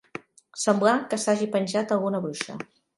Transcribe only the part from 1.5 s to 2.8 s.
penjat alguna bruixa.